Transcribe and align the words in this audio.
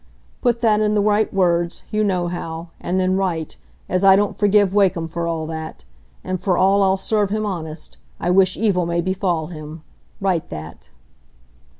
Put 0.41 0.61
that 0.61 0.81
i' 0.81 0.87
the 0.87 0.99
right 0.99 1.31
words—you 1.31 2.03
know 2.03 2.27
how—and 2.27 2.99
then 2.99 3.17
write, 3.17 3.57
as 3.87 4.03
I 4.03 4.15
don't 4.15 4.35
forgive 4.35 4.73
Wakem 4.73 5.05
for 5.07 5.27
all 5.27 5.45
that; 5.45 5.85
and 6.23 6.41
for 6.41 6.57
all 6.57 6.81
I'll 6.81 6.97
serve 6.97 7.29
him 7.29 7.45
honest, 7.45 7.99
I 8.19 8.31
wish 8.31 8.57
evil 8.57 8.87
may 8.87 9.01
befall 9.01 9.45
him. 9.53 9.83
Write 10.19 10.49
that." 10.49 10.89